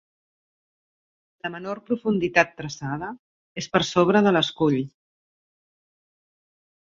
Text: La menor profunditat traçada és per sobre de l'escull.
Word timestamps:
La 1.47 1.51
menor 1.55 1.81
profunditat 1.89 2.55
traçada 2.61 3.09
és 3.63 3.69
per 3.75 3.81
sobre 3.89 4.23
de 4.29 4.33
l'escull. 4.35 4.79